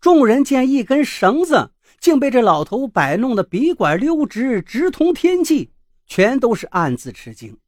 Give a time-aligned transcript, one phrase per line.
[0.00, 5.72] 众人见一根绳子竟被这老头摆弄的笔管溜直，直通天际，
[6.06, 7.58] 全都是暗自吃惊。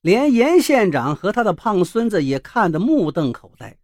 [0.00, 3.76] 连严县长和他的胖孙子也看得目瞪口呆。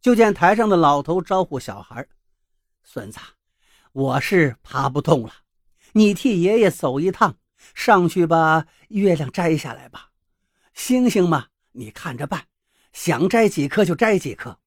[0.00, 2.06] 就见台上的老头招呼小孩
[2.82, 3.18] ：“孙子，
[3.92, 5.32] 我是爬不动了，
[5.92, 7.36] 你替爷爷走一趟，
[7.74, 10.10] 上去把月亮摘下来吧。
[10.74, 12.46] 星星嘛，你看着办，
[12.92, 14.58] 想摘几颗就摘几颗。”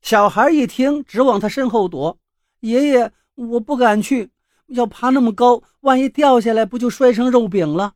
[0.00, 2.18] 小孩一听，直往他身后躲
[2.60, 4.30] ：“爷爷，我不敢去，
[4.68, 7.94] 要爬那么高，万一掉下来，不就摔成肉饼了？”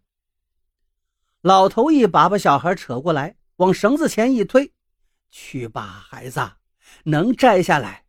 [1.42, 4.72] 老头一把把小孩扯过来，往绳子前一推。
[5.30, 6.40] 去吧，孩子，
[7.04, 8.04] 能摘下来。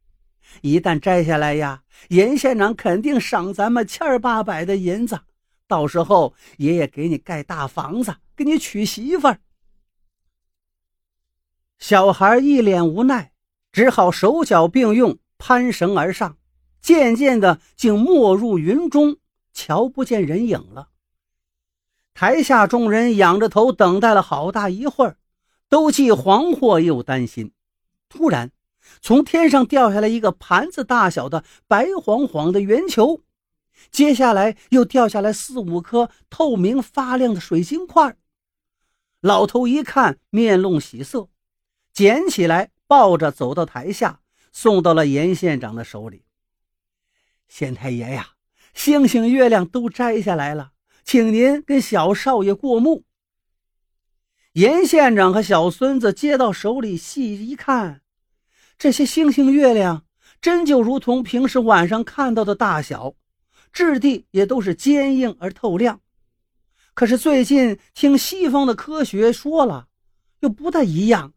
[0.62, 5.20] 一旦摘下来呀，严县长肯定赏咱们千儿八百的银子。
[5.68, 9.40] 到时候爷爷给你盖大房子，给你娶媳妇儿。
[11.80, 13.33] 小孩一脸无奈，
[13.74, 16.38] 只好手脚并用攀绳而上。
[16.80, 19.18] 渐渐的，竟没入云中，
[19.54, 20.88] 瞧不见人影了。
[22.14, 25.18] 台下众人仰着头等待了好大一会儿。
[25.70, 27.52] 都既惶惑又担心。
[28.08, 28.52] 突然，
[29.02, 33.24] 从天上掉下来一个盘子大小的白晃晃的圆球，
[33.90, 38.16] 接下来又掉下来四五颗透明发亮的水晶块。
[39.20, 41.30] 老头一看，面露喜色，
[41.92, 46.26] 捡起来抱着走到台下，送到了严县长的手里。
[47.48, 48.32] 县太爷呀，
[48.74, 50.72] 星星月亮都摘下来了，
[51.04, 53.06] 请您跟小少爷过目。
[54.54, 58.02] 严县长和小孙子接到手里，细一看，
[58.78, 60.06] 这些星星月亮
[60.42, 63.16] 真就如同平时晚上看到的大小，
[63.72, 66.02] 质地也都是坚硬而透亮。
[66.94, 69.88] 可是最近听西方的科学说了，
[70.42, 71.34] 又不太一样。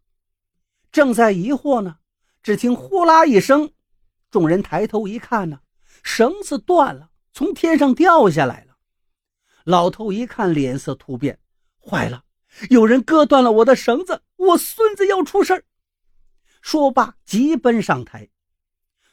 [0.97, 1.99] 正在疑惑呢，
[2.43, 3.71] 只听呼啦一声，
[4.31, 5.61] 众人抬头一看呢，
[6.03, 8.79] 绳子断了，从天上掉下来了。
[9.65, 11.39] 老头一看，脸色突变，
[11.79, 12.25] 坏了！
[12.71, 15.65] 有人割断了我的绳子，我孙子要出事儿。
[16.63, 18.31] 说罢，急奔上台，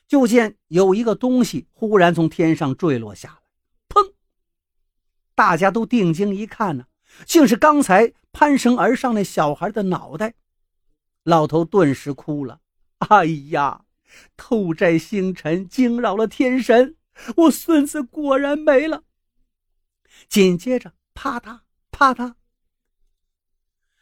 [0.08, 3.36] 就见有一个东西忽然从天上坠落下来，
[3.90, 4.14] 砰！
[5.36, 6.86] 大家都定睛一看呢，
[7.26, 10.36] 竟是刚才攀绳而上那小孩的脑袋。
[11.24, 12.60] 老头顿时哭了
[13.10, 13.86] ：“哎呀，
[14.36, 16.98] 偷摘星辰，惊扰了天神，
[17.38, 19.04] 我孙子果然没了。”
[20.28, 21.62] 紧接着，啪嗒
[21.92, 22.36] 啪嗒。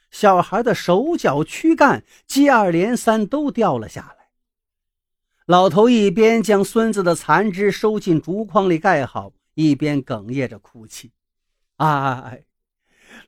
[0.10, 4.30] 小孩的手脚躯干接二连三都掉了下来。
[5.46, 11.12] 老头一边将孙子的残肢收进竹筐里盖好，一边哽咽着哭泣
[11.78, 12.46] ：“哎，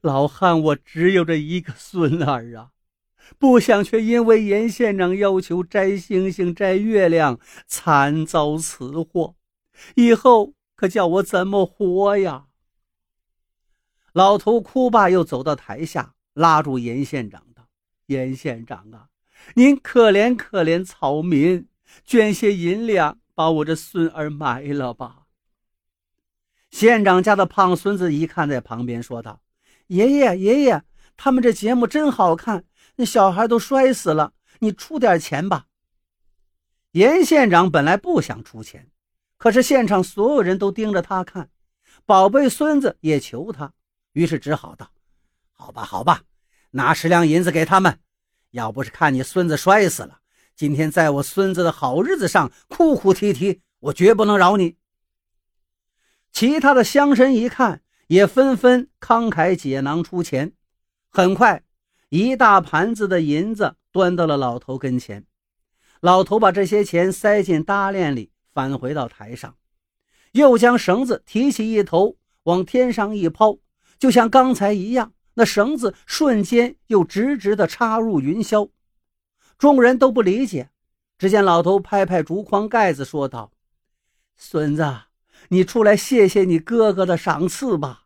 [0.01, 2.71] 老汉，我只有这一个孙儿啊，
[3.37, 9.35] 不想却因为严县长要求摘星星、摘月亮，惨遭此祸。
[9.95, 12.45] 以后可叫我怎么活呀？”
[14.13, 16.13] 老头哭罢，又走到台下。
[16.33, 17.67] 拉住严县长道
[18.07, 19.09] ：“严县长啊，
[19.53, 21.67] 您可怜可怜草民，
[22.03, 25.27] 捐些银两，把我这孙儿埋了吧。”
[26.71, 29.41] 县长家的胖孙子一看，在旁边说道
[29.89, 30.81] ：“爷爷，爷爷，
[31.15, 32.63] 他们这节目真好看，
[32.95, 35.67] 那小孩都摔死了，你出点钱吧。”
[36.91, 38.91] 严县长本来不想出钱，
[39.37, 41.49] 可是现场所有人都盯着他看，
[42.05, 43.73] 宝贝孙子也求他，
[44.11, 44.91] 于是只好道。
[45.51, 46.21] 好吧，好吧，
[46.71, 47.99] 拿十两银子给他们。
[48.51, 50.19] 要不是看你孙子摔死了，
[50.55, 54.77] 今天在我孙子的好日子上哭哭啼啼，我绝不能饶你。
[56.31, 60.53] 其他的乡绅一看，也纷纷慷慨解囊出钱。
[61.09, 61.63] 很快，
[62.15, 65.25] 一大盘子的银子端到了老头跟前。
[65.99, 69.55] 老头把这些钱塞进搭链里，返回到台上，
[70.33, 73.57] 又将绳子提起一头，往天上一抛，
[73.97, 75.13] 就像刚才一样。
[75.33, 78.69] 那绳子瞬间又直直地插入云霄，
[79.57, 80.69] 众人都不理解。
[81.17, 83.51] 只见老头拍拍竹筐盖子，说道
[84.37, 84.85] ：“孙子，
[85.49, 88.01] 你出来谢谢你哥哥的赏赐吧。”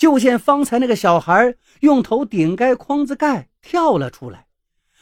[0.00, 4.46] 就见方才那个小孩用头顶开筐子盖，跳了出来，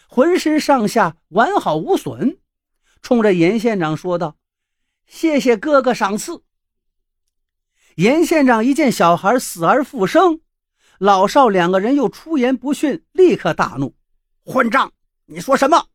[0.08, 2.38] 浑身上下完好无损，
[3.00, 4.36] 冲着严县长说道
[5.06, 6.42] ：“谢谢哥哥赏赐。”
[7.94, 10.40] 严县长一见小孩死而复生。
[10.98, 13.94] 老少两个人又出言不逊，立刻大怒
[14.44, 14.92] ：“混账！
[15.26, 15.86] 你说什么？”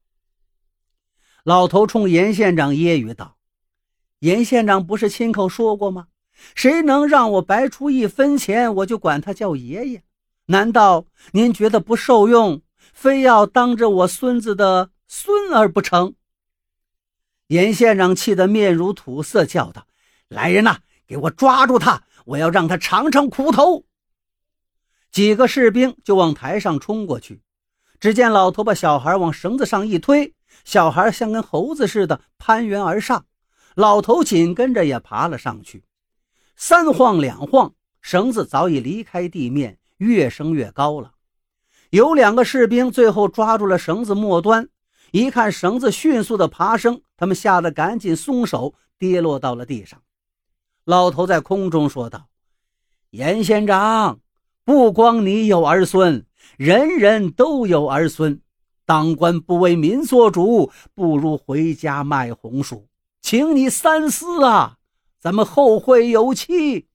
[1.44, 3.38] 老头冲严县长揶揄道
[4.20, 6.08] ：“严县长不是亲口说过吗？
[6.56, 10.04] 谁能让我白出一分钱，我就管他叫爷爷。
[10.48, 12.62] 难道您觉得不受用，
[12.94, 16.16] 非要当着我孙子的孙儿不成？”
[17.48, 19.88] 严县长气得面如土色，叫道
[20.28, 22.04] ：“来人呐，给我抓住他！
[22.26, 23.86] 我要让他尝尝苦头！”
[25.12, 27.42] 几个士兵就往台上冲过去。
[28.00, 30.34] 只见老头把小孩往绳子上一推，
[30.66, 33.26] 小孩像跟猴子似的攀援而上，
[33.76, 35.84] 老头紧跟着也爬了上去。
[36.56, 41.14] 三晃两晃，绳子早已离开地面，越升越高了。
[41.90, 44.68] 有两个士兵最后抓住了绳子末端，
[45.12, 50.02] 一看绳子迅速的爬升，他们吓得赶紧松手，跌落到了地上。
[50.86, 52.28] 老头在空中说道
[53.12, 54.20] ：“严县长，
[54.66, 56.26] 不光你有儿孙，
[56.58, 58.42] 人人都有儿孙。
[58.86, 62.88] 当官不为民做主，不如回家卖红薯，
[63.22, 64.78] 请你三思啊！
[65.24, 66.90] 咱们后会有期。”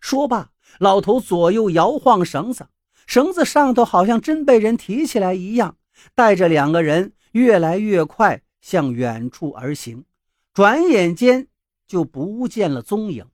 [0.00, 2.68] 说罢，老头左右摇晃绳子。
[3.04, 5.76] 绳子上头好像真被人提起来一样，
[6.14, 10.04] 带着两个人越来越快向远处而行，
[10.54, 11.48] 转眼间
[11.88, 13.26] 就不见了踪影。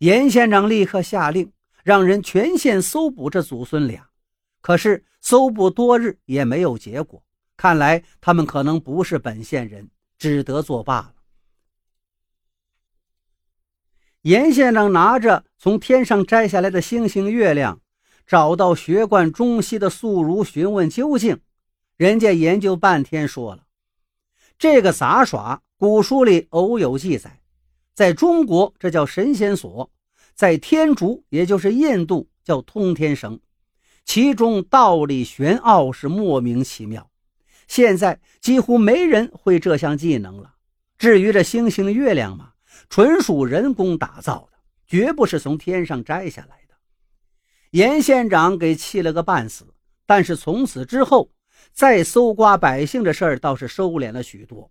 [0.00, 1.50] 严县长立刻下令，
[1.82, 4.06] 让人全县搜捕这祖孙俩。
[4.60, 7.22] 可是搜捕多日也没有结果，
[7.56, 9.88] 看来他们可能不是本县人，
[10.18, 11.14] 只得作罢了。
[14.26, 17.80] 严县长拿着从天上摘下来的星星月亮。
[18.26, 21.38] 找到学贯中西的素如询问究竟，
[21.96, 23.66] 人家研究半天，说了
[24.58, 27.40] 这个杂耍，古书里偶有记载，
[27.94, 29.92] 在中国这叫神仙锁，
[30.34, 33.38] 在天竺也就是印度叫通天绳，
[34.04, 37.08] 其中道理玄奥是莫名其妙。
[37.68, 40.54] 现在几乎没人会这项技能了。
[40.98, 42.54] 至于这星星月亮嘛，
[42.88, 46.74] 纯属人工打造的，绝不是从天上摘下来的。
[47.70, 49.74] 严县长给气了个半死，
[50.06, 51.30] 但是从此之后，
[51.72, 54.70] 再搜刮百姓的事儿倒是收敛了许多。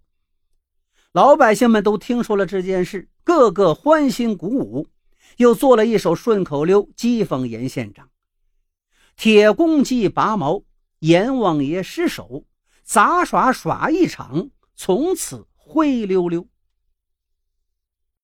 [1.12, 4.88] 老百姓们都听说了这件事，个个欢欣鼓舞，
[5.38, 8.10] 又做了一首顺口溜讥讽严县长
[9.16, 10.64] ：“铁公鸡拔毛，
[11.00, 12.46] 阎王爷失手，
[12.84, 16.48] 杂耍耍一场，从此灰溜溜。”